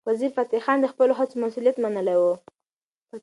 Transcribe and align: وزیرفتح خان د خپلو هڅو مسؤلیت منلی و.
وزیرفتح 0.09 0.59
خان 0.65 0.77
د 0.81 0.85
خپلو 0.93 1.13
هڅو 1.19 1.35
مسؤلیت 1.43 1.77
منلی 1.83 2.15
و. 2.19 2.23